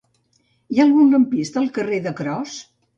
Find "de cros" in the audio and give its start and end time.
2.11-2.61